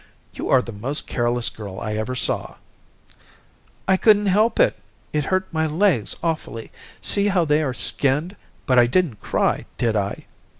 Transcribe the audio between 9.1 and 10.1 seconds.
cry, did